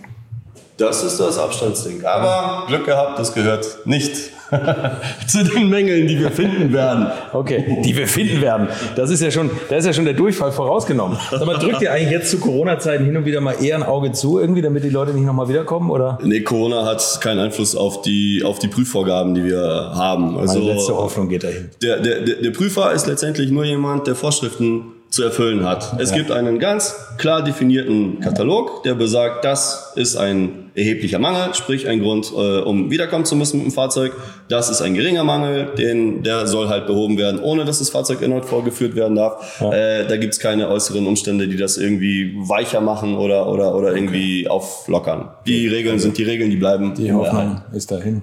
[0.76, 2.04] Das ist das Abstandsding.
[2.04, 4.32] Aber Glück gehabt, das gehört nicht
[5.26, 7.08] zu den Mängeln, die wir finden werden.
[7.32, 8.68] Okay, die wir finden werden.
[8.94, 11.18] Das ist ja schon, da ist ja schon der Durchfall vorausgenommen.
[11.30, 14.12] Sag mal, drückt ihr eigentlich jetzt zu Corona-Zeiten hin und wieder mal eher ein Auge
[14.12, 15.90] zu, irgendwie, damit die Leute nicht nochmal wiederkommen?
[15.90, 16.18] Oder?
[16.22, 19.58] Nee, Corona hat keinen Einfluss auf die, auf die Prüfvorgaben, die wir
[19.94, 20.38] haben.
[20.38, 21.70] Also Meine letzte Hoffnung geht dahin.
[21.82, 25.98] der, der, der der Prüfer ist letztendlich nur jemand, der Vorschriften zu erfüllen hat.
[26.00, 31.88] Es gibt einen ganz klar definierten Katalog, der besagt, das ist ein erheblicher Mangel, sprich
[31.88, 34.12] ein Grund, äh, um wiederkommen zu müssen mit dem Fahrzeug.
[34.48, 38.20] Das ist ein geringer Mangel, den, der soll halt behoben werden, ohne dass das Fahrzeug
[38.20, 39.60] erneut vorgeführt werden darf.
[39.60, 44.48] Äh, da gibt's keine äußeren Umstände, die das irgendwie weicher machen oder, oder, oder irgendwie
[44.48, 45.30] auflockern.
[45.46, 46.94] Die Regeln sind die Regeln, die bleiben.
[46.94, 48.22] Die Hoffnung ist dahin.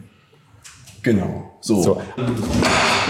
[1.03, 1.51] Genau.
[1.59, 1.81] So.
[1.81, 2.01] So.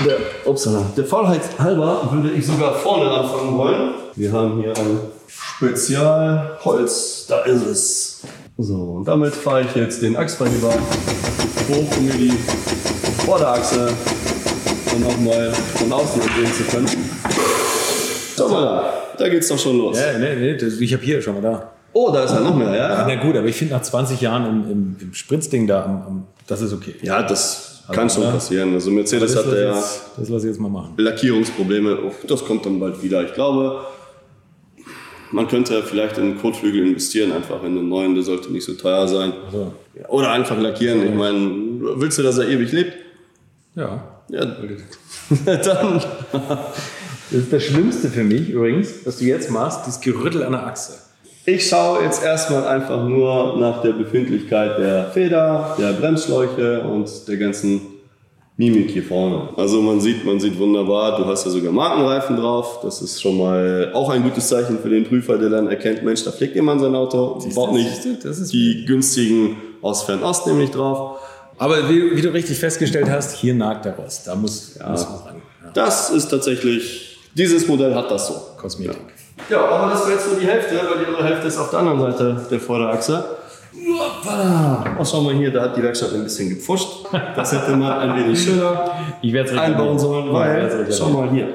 [0.06, 0.86] Der, upsala.
[0.98, 3.92] Der Faulheit halber würde ich sogar vorne anfangen wollen.
[4.16, 7.26] Wir haben hier ein Spezialholz.
[7.28, 8.22] Da ist es.
[8.58, 12.34] So, und damit fahre ich jetzt den Achsverheber hoch, um mir die
[13.26, 13.92] Vorderachse
[14.92, 16.88] dann auch mal von außen sehen zu können.
[18.52, 18.94] Mal da.
[19.18, 19.98] Da geht's doch schon los.
[20.00, 21.72] Ja, nee, nee, das, ich habe hier schon mal da.
[21.94, 23.06] Oh, da ist ja noch mehr, ja?
[23.08, 26.28] Na gut, aber ich finde nach 20 Jahren im, im, im Spritzding da, am, am,
[26.48, 26.96] das ist okay.
[27.04, 28.32] Ja, das kann schon ja.
[28.32, 28.74] passieren.
[28.74, 30.94] Also Mercedes das hat ja das lasse ich jetzt mal machen.
[30.98, 32.00] Lackierungsprobleme.
[32.06, 33.24] Oh, das kommt dann bald wieder.
[33.26, 33.82] Ich glaube,
[35.32, 39.08] man könnte vielleicht in Kotflügel investieren, einfach in einen neuen, der sollte nicht so teuer
[39.08, 39.34] sein.
[39.52, 39.74] So.
[40.00, 41.06] Ja, Oder einfach lackieren.
[41.06, 41.52] Ich meine,
[41.96, 42.94] willst du, dass er ewig lebt?
[43.76, 44.22] Ja.
[44.30, 44.46] Ja,
[45.46, 46.02] dann.
[47.34, 50.68] Das ist das Schlimmste für mich übrigens, was du jetzt machst, das Gerüttel an der
[50.68, 51.00] Achse.
[51.46, 57.38] Ich schaue jetzt erstmal einfach nur nach der Befindlichkeit der Feder, der Bremsschläuche und der
[57.38, 57.82] ganzen
[58.56, 59.50] Mimik hier vorne.
[59.58, 62.80] Also man sieht, man sieht wunderbar, du hast ja sogar Markenreifen drauf.
[62.84, 66.24] Das ist schon mal auch ein gutes Zeichen für den Prüfer, der dann erkennt, Mensch,
[66.24, 70.72] da pflegt jemand sein Auto, baut nicht siehst das ist- die günstigen aus Fernost nämlich
[70.72, 71.20] drauf.
[71.58, 74.28] Aber wie, wie du richtig festgestellt hast, hier nagt der Rost.
[74.28, 75.42] Da muss, muss was ran.
[75.64, 75.72] Ja.
[75.74, 78.34] Das ist tatsächlich, dieses Modell hat das so.
[78.58, 78.96] Kosmetik.
[78.96, 79.13] Ja,
[79.50, 82.00] aber das war jetzt nur die Hälfte, weil die andere Hälfte ist auf der anderen
[82.12, 83.24] Seite der Vorderachse.
[83.74, 84.86] Hoppala.
[85.00, 87.06] Oh, schau mal hier, da hat die Werkstatt ein bisschen gepfuscht.
[87.36, 88.92] Das hätte man ein wenig schöner
[89.60, 91.50] einbauen sollen, weil, schau mal hier,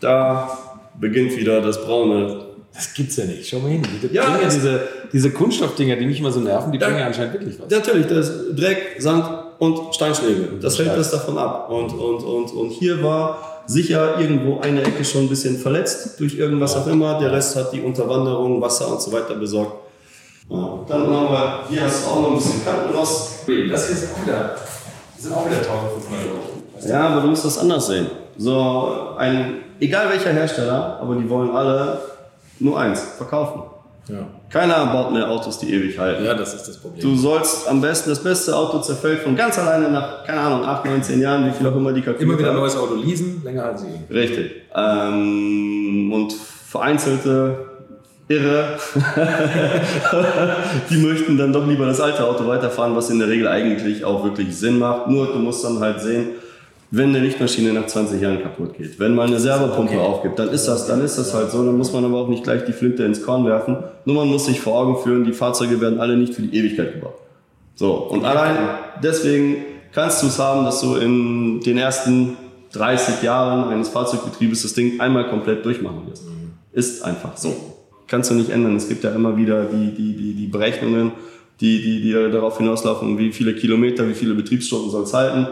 [0.00, 0.58] da
[0.98, 2.40] beginnt wieder das braune.
[2.74, 3.48] Das gibt's ja nicht.
[3.48, 3.82] Schau mal hin.
[4.02, 4.80] Die, Ja, ja das- diese,
[5.12, 7.70] diese Kunststoffdinger, die mich immer so nerven, die bringen ja anscheinend wirklich was.
[7.70, 9.24] Natürlich, das ist Dreck, Sand
[9.58, 10.48] und Steinschläge.
[10.60, 11.70] Das hält das davon ab.
[11.70, 16.34] Und, und, und, und hier war sicher irgendwo eine Ecke schon ein bisschen verletzt durch
[16.34, 17.18] irgendwas auch immer.
[17.18, 19.74] Der Rest hat die Unterwanderung, Wasser und so weiter besorgt.
[20.50, 23.48] Ja, dann haben wir, hier hast du auch noch ein bisschen Kantenrost.
[23.70, 24.56] Das hier ist auch wieder,
[25.18, 26.88] sind auch wieder 1500 Euro.
[26.88, 28.08] Ja, aber du musst das anders sehen.
[28.36, 31.98] So, ein, egal welcher Hersteller, aber die wollen alle
[32.58, 33.62] nur eins, verkaufen.
[34.08, 34.26] Ja.
[34.50, 36.24] Keiner baut mehr Autos, die ewig halten.
[36.24, 37.00] ja, das ist das Problem.
[37.00, 40.84] Du sollst am besten, das beste Auto zerfällt von ganz alleine nach, keine Ahnung, 8,
[40.86, 43.42] 9, 10 Jahren, wie viel auch immer die kalkuliert Immer wieder ein neues Auto leasen,
[43.44, 44.12] länger als sie.
[44.12, 44.62] Richtig.
[44.74, 47.66] Ähm, und vereinzelte
[48.28, 48.78] Irre,
[50.90, 54.24] die möchten dann doch lieber das alte Auto weiterfahren, was in der Regel eigentlich auch
[54.24, 55.08] wirklich Sinn macht.
[55.08, 56.30] Nur du musst dann halt sehen,
[56.94, 60.66] wenn eine Lichtmaschine nach 20 Jahren kaputt geht, wenn mal eine Servopumpe aufgibt, dann ist
[60.66, 61.64] das, dann ist das halt so.
[61.64, 63.78] Dann muss man aber auch nicht gleich die Flinte ins Korn werfen.
[64.04, 66.92] Nur man muss sich vor Augen führen, die Fahrzeuge werden alle nicht für die Ewigkeit
[66.92, 67.14] gebaut.
[67.76, 68.58] So, und allein
[69.02, 72.36] deswegen kannst du es haben, dass du in den ersten
[72.74, 76.24] 30 Jahren eines Fahrzeugbetriebes das Ding einmal komplett durchmachen wirst.
[76.72, 77.56] Ist einfach so.
[78.06, 78.76] Kannst du nicht ändern.
[78.76, 81.12] Es gibt ja immer wieder die, die, die, die Berechnungen,
[81.62, 85.46] die, die, die darauf hinauslaufen, wie viele Kilometer, wie viele Betriebsstunden soll es halten.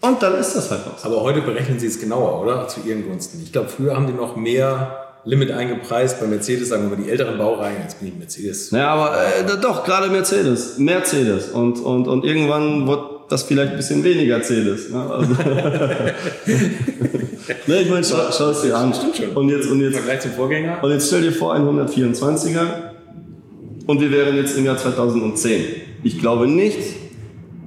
[0.00, 1.04] Und dann ist das halt noch.
[1.04, 2.66] Aber heute berechnen Sie es genauer, oder?
[2.68, 3.42] Zu Ihren Gunsten.
[3.42, 6.18] Ich glaube, früher haben die noch mehr Limit eingepreist.
[6.20, 7.76] Bei Mercedes sagen wir mal die älteren Baureihen.
[7.82, 8.72] Jetzt bin ich Mercedes.
[8.72, 10.78] Naja, aber äh, doch, gerade Mercedes.
[10.78, 11.48] Mercedes.
[11.50, 14.88] Und, und, und irgendwann wird das vielleicht ein bisschen weniger Mercedes.
[14.88, 15.00] Ne?
[15.02, 15.34] Also
[17.66, 18.94] ne, ich meine, schau, schau es dir an.
[18.94, 19.36] Stimmt schon.
[19.36, 20.82] Und jetzt, und jetzt, Vergleich zum Vorgänger.
[20.82, 22.66] und jetzt stell dir vor, ein 124er.
[23.86, 25.62] Und wir wären jetzt im Jahr 2010.
[26.02, 26.78] Ich glaube nicht,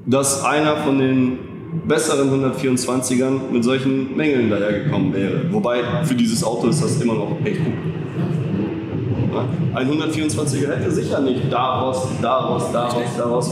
[0.07, 1.52] dass einer von den
[1.87, 5.41] besseren 124ern mit solchen Mängeln dahergekommen wäre.
[5.51, 7.73] Wobei für dieses Auto ist das immer noch echt gut.
[9.33, 9.45] Ja,
[9.79, 13.51] Ein 124er hätte sicher nicht daraus, daraus, daraus, daraus.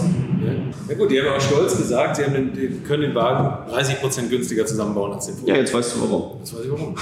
[0.89, 4.27] Ja gut, die haben auch stolz gesagt, sie haben den, die können den Wagen 30%
[4.29, 5.59] günstiger zusammenbauen als den Ja, Vorgänger.
[5.59, 6.23] jetzt weißt du warum.
[6.41, 6.95] Das weiß ich warum.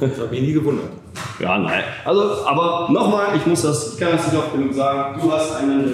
[0.00, 0.86] Das hat mich nie gewundert.
[1.38, 1.82] Ja, nein.
[2.04, 5.56] Also, aber nochmal, ich muss das, ich kann das nicht oft genug sagen, du hast
[5.56, 5.92] einen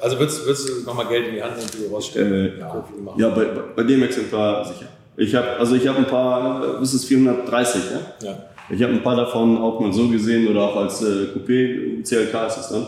[0.00, 2.58] Also würdest, würdest du nochmal Geld in die Hand nehmen, die rausstellen?
[2.58, 3.18] Äh, machen.
[3.20, 4.86] Ja, bei, bei- bei dem Exemplar sicher.
[5.16, 7.82] Ich habe also ich habe ein paar, das ist 430,
[8.22, 8.28] ja?
[8.28, 8.38] Ja.
[8.70, 12.46] Ich habe ein paar davon auch mal so gesehen oder auch als äh, Coupé, CLK
[12.46, 12.86] ist es dann.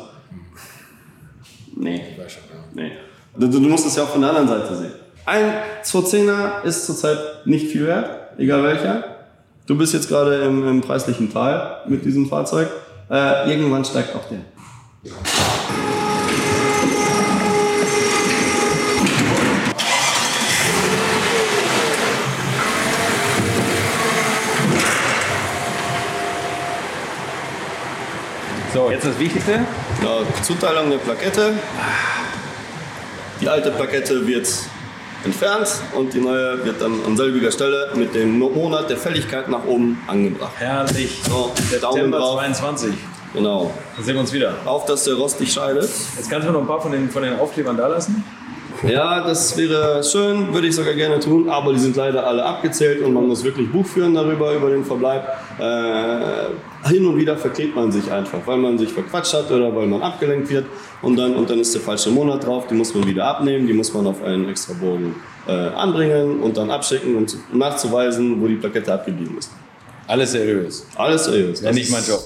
[1.77, 2.64] Nee, Ich weiß schon, ja.
[2.85, 2.92] nee.
[3.37, 4.92] Du, du musst es ja auch von der anderen Seite sehen.
[5.27, 5.53] Ein
[5.85, 9.05] 210er ist zurzeit nicht viel wert, egal welcher.
[9.66, 12.68] Du bist jetzt gerade im, im preislichen Tal mit diesem Fahrzeug.
[13.11, 14.40] Äh, irgendwann steigt auch der.
[28.72, 29.52] So, jetzt das Wichtigste.
[29.52, 31.52] Ja, Zuteilung der Plakette.
[33.38, 34.48] Die alte Plakette wird
[35.24, 39.66] entfernt und die neue wird dann an selbiger Stelle mit dem Monat der Fälligkeit nach
[39.66, 40.52] oben angebracht.
[40.56, 41.20] Herrlich.
[41.28, 42.35] So, der Daumen September drauf.
[42.38, 42.94] 22.
[43.35, 43.74] Genau.
[43.94, 44.54] Dann sehen wir uns wieder.
[44.64, 45.90] Auf, dass der Rost nicht scheidet.
[46.16, 48.24] Jetzt kannst du noch ein paar von den, von den Aufklebern da lassen.
[48.85, 53.01] Ja, das wäre schön, würde ich sogar gerne tun, aber die sind leider alle abgezählt
[53.03, 55.23] und man muss wirklich Buch führen darüber, über den Verbleib.
[55.61, 59.87] Äh, hin und wieder verklebt man sich einfach, weil man sich verquatscht hat oder weil
[59.87, 60.66] man abgelenkt wird
[61.01, 63.73] und dann, und dann ist der falsche Monat drauf, die muss man wieder abnehmen, die
[63.73, 65.14] muss man auf einen extra Bogen
[65.47, 69.53] äh, anbringen und dann abschicken, um zu- nachzuweisen, wo die Plakette abgeblieben ist.
[70.09, 70.85] Alles seriös.
[70.97, 71.61] Alles seriös.
[71.61, 72.21] Ja, nicht mein Job.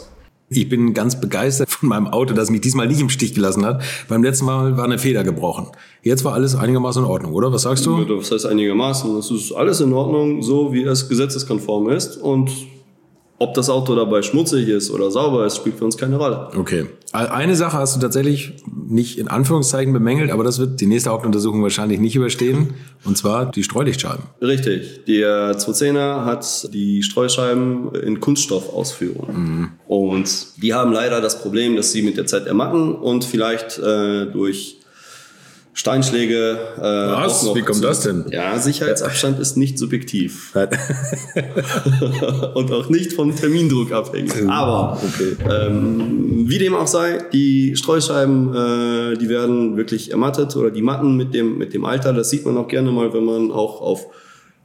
[0.49, 3.83] Ich bin ganz begeistert von meinem Auto, das mich diesmal nicht im Stich gelassen hat.
[4.09, 5.67] Beim letzten Mal war eine Feder gebrochen.
[6.03, 7.53] Jetzt war alles einigermaßen in Ordnung, oder?
[7.53, 8.05] Was sagst du?
[8.05, 9.17] Das heißt einigermaßen.
[9.17, 12.17] Es ist alles in Ordnung, so wie es gesetzeskonform ist.
[12.17, 12.53] Und
[13.39, 16.49] ob das Auto dabei schmutzig ist oder sauber ist, spielt für uns keine Rolle.
[16.57, 16.87] Okay.
[17.13, 18.55] Eine Sache hast du tatsächlich
[18.89, 22.75] nicht in Anführungszeichen bemängelt, aber das wird die nächste Hauptuntersuchung wahrscheinlich nicht überstehen.
[23.05, 24.25] Und zwar die Streulichtscheiben.
[24.43, 25.05] Richtig.
[25.07, 29.71] Der 210er hat die Streuscheiben in Kunststoffausführung.
[29.87, 34.27] Und die haben leider das Problem, dass sie mit der Zeit ermatten und vielleicht äh,
[34.27, 34.81] durch
[35.77, 36.59] Steinschläge.
[36.79, 37.55] Äh, Was?
[37.55, 38.25] Wie kommt das denn?
[38.31, 40.55] Ja, Sicherheitsabstand ist nicht subjektiv.
[42.55, 44.49] und auch nicht vom Termindruck abhängig.
[44.49, 44.99] Aber
[45.47, 51.15] ähm, wie dem auch sei, die Streuscheiben, äh, die werden wirklich ermattet oder die Matten
[51.15, 52.15] mit dem, mit dem Alter.
[52.15, 54.07] Das sieht man auch gerne mal, wenn man auch auf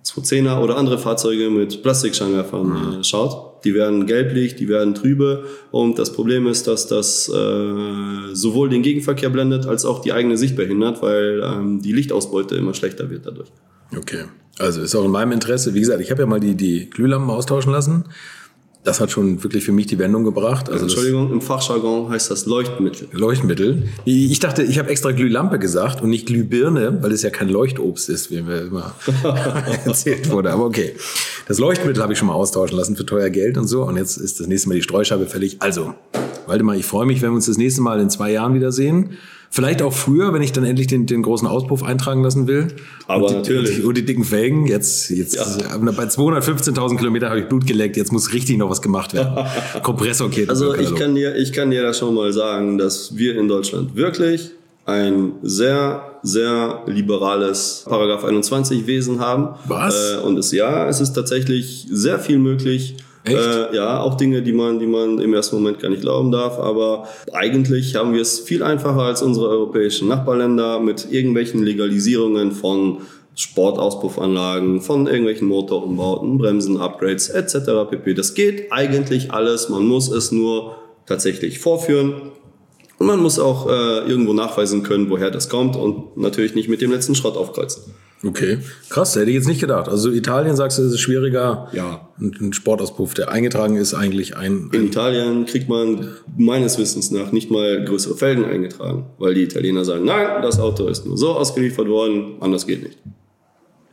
[0.05, 3.50] 210er oder andere Fahrzeuge mit Plastikscheinwerfern äh, schaut.
[3.63, 8.81] Die werden gelblich, die werden trübe und das Problem ist, dass das äh, sowohl den
[8.81, 13.25] Gegenverkehr blendet als auch die eigene Sicht behindert, weil ähm, die Lichtausbeute immer schlechter wird
[13.25, 13.49] dadurch.
[13.95, 14.25] Okay.
[14.59, 15.73] Also ist auch in meinem Interesse.
[15.73, 18.05] Wie gesagt, ich habe ja mal die, die Glühlampen austauschen lassen.
[18.83, 20.67] Das hat schon wirklich für mich die Wendung gebracht.
[20.67, 23.09] Also Entschuldigung, im Fachjargon heißt das Leuchtmittel.
[23.11, 23.83] Leuchtmittel.
[24.05, 28.09] Ich dachte, ich habe extra Glühlampe gesagt und nicht Glühbirne, weil es ja kein Leuchtobst
[28.09, 28.95] ist, wie mir immer
[29.85, 30.51] erzählt wurde.
[30.51, 30.95] Aber okay.
[31.47, 33.83] Das Leuchtmittel habe ich schon mal austauschen lassen für teuer Geld und so.
[33.83, 35.57] Und jetzt ist das nächste Mal die Streuscheibe fällig.
[35.59, 35.93] Also,
[36.47, 39.17] Waldemar, ich freue mich, wenn wir uns das nächste Mal in zwei Jahren wiedersehen.
[39.53, 42.69] Vielleicht auch früher, wenn ich dann endlich den, den großen Auspuff eintragen lassen will.
[43.07, 43.69] Aber und die, natürlich.
[43.71, 44.65] Und die, und die dicken Felgen.
[44.65, 45.43] Jetzt, jetzt Ja.
[45.77, 47.97] bei 215.000 Kilometern habe ich Blut geleckt.
[47.97, 49.45] Jetzt muss richtig noch was gemacht werden.
[49.83, 50.49] Kompressorkette.
[50.49, 53.93] Also ich kann dir, ich kann dir da schon mal sagen, dass wir in Deutschland
[53.93, 54.51] wirklich
[54.85, 59.49] ein sehr, sehr liberales Paragraph 21 Wesen haben.
[59.67, 60.13] Was?
[60.13, 62.95] Äh, und es, ja, es ist tatsächlich sehr viel möglich.
[63.25, 66.57] Äh, ja, auch Dinge, die man, die man im ersten Moment gar nicht glauben darf.
[66.57, 72.99] Aber eigentlich haben wir es viel einfacher als unsere europäischen Nachbarländer mit irgendwelchen Legalisierungen von
[73.35, 77.89] Sportauspuffanlagen, von irgendwelchen Motorumbauten, Bremsen, Upgrades etc.
[77.89, 78.13] pp.
[78.13, 79.69] Das geht eigentlich alles.
[79.69, 82.31] Man muss es nur tatsächlich vorführen.
[82.97, 86.81] Und man muss auch äh, irgendwo nachweisen können, woher das kommt und natürlich nicht mit
[86.81, 87.93] dem letzten Schrott aufkreuzen.
[88.23, 89.89] Okay, krass, hätte ich jetzt nicht gedacht.
[89.89, 91.69] Also Italien sagst du, ist es schwieriger.
[91.73, 92.07] Ja.
[92.19, 94.69] Ein, Sportauspuff, der eingetragen ist, eigentlich ein.
[94.71, 96.07] In ein Italien kriegt man
[96.37, 100.87] meines Wissens nach nicht mal größere Felgen eingetragen, weil die Italiener sagen, nein, das Auto
[100.87, 102.97] ist nur so ausgeliefert worden, anders geht nicht.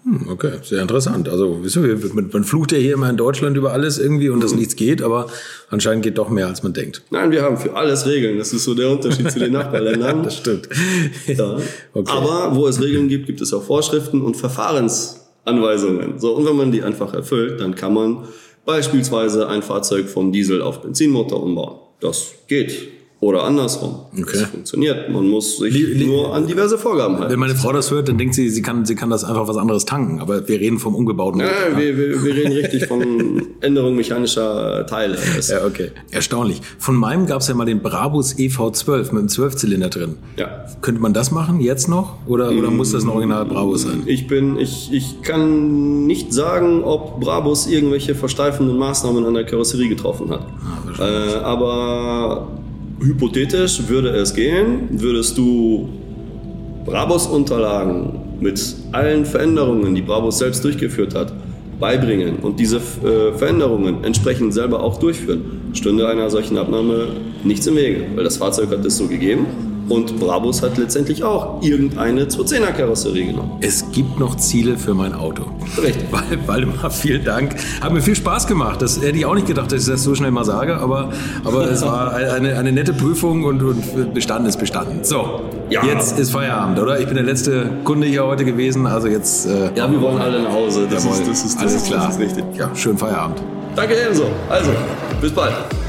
[0.09, 1.29] Hm, okay, sehr interessant.
[1.29, 4.42] Also, wisst ihr, man, man flucht ja hier immer in Deutschland über alles irgendwie und
[4.42, 5.27] dass nichts geht, aber
[5.68, 7.03] anscheinend geht doch mehr, als man denkt.
[7.11, 8.38] Nein, wir haben für alles Regeln.
[8.38, 10.23] Das ist so der Unterschied zu den Nachbarländern.
[10.23, 10.68] Das stimmt.
[11.27, 11.59] Ja.
[11.94, 12.12] Okay.
[12.12, 16.18] Aber wo es Regeln gibt, gibt es auch Vorschriften und Verfahrensanweisungen.
[16.18, 18.25] So, und wenn man die einfach erfüllt, dann kann man
[18.64, 21.79] beispielsweise ein Fahrzeug vom Diesel auf Benzinmotor umbauen.
[22.01, 22.88] Das geht.
[23.20, 23.96] Oder andersrum.
[24.12, 24.24] Okay.
[24.33, 25.11] Das funktioniert.
[25.11, 27.33] Man muss sich li- nur an diverse Vorgaben halten.
[27.33, 29.57] Wenn meine Frau das hört, dann denkt sie, sie kann, sie kann das einfach was
[29.57, 30.20] anderes tanken.
[30.20, 31.52] Aber wir reden vom umgebauten Motor.
[31.72, 35.18] Ja, wir, wir, wir reden richtig von Änderung mechanischer Teile.
[35.37, 35.90] Das, Ja, okay.
[36.12, 36.61] Erstaunlich.
[36.78, 40.14] Von meinem gab es ja mal den Brabus EV12 mit einem Zwölfzylinder drin.
[40.37, 40.64] ja.
[40.81, 42.18] Könnte man das machen jetzt noch?
[42.28, 44.04] Oder, oder muss das ein Original Brabus sein?
[44.07, 49.88] Ich bin, ich, ich kann nicht sagen, ob Brabus irgendwelche versteifenden Maßnahmen an der Karosserie
[49.88, 50.46] getroffen hat.
[51.00, 52.46] äh, aber
[53.01, 55.89] hypothetisch würde es gehen, würdest du
[56.85, 61.33] Brabus-Unterlagen mit allen Veränderungen, die Brabus selbst durchgeführt hat,
[61.79, 65.43] beibringen und diese äh, Veränderungen entsprechend selber auch durchführen,
[65.75, 67.09] stünde einer solchen Abnahme
[67.45, 69.47] nichts im Wege, weil das Fahrzeug hat es so gegeben
[69.88, 73.53] und Brabus hat letztendlich auch irgendeine 210er Karosserie genommen.
[73.61, 75.44] Es gibt noch Ziele für mein Auto.
[75.83, 76.05] Richtig.
[76.12, 77.55] Wal- Waldemar, vielen Dank.
[77.81, 78.83] Hat mir viel Spaß gemacht.
[78.83, 81.11] Das hätte ich auch nicht gedacht, dass ich das so schnell mal sage, aber,
[81.44, 85.05] aber es war eine, eine nette Prüfung und, und bestanden ist bestanden.
[85.05, 85.85] So, Ja.
[85.85, 86.98] jetzt ist Feierabend, oder?
[87.01, 89.46] Ich bin der letzte Kunde hier heute gewesen, also jetzt.
[89.46, 90.87] Äh, Ja, wir wollen alle nach Hause.
[90.90, 91.18] Das, jawohl.
[91.20, 92.07] ist, das, ist, das, alles ist, klar.
[92.07, 92.44] das ist richtig.
[92.57, 93.42] Ja, schönen Feierabend.
[93.77, 94.24] Danke ebenso.
[94.51, 94.70] Also,
[95.20, 95.55] bis bald.